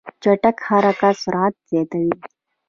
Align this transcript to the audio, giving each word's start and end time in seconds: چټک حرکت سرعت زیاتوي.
چټک 0.23 0.57
حرکت 0.67 1.15
سرعت 1.23 1.53
زیاتوي. 1.69 2.13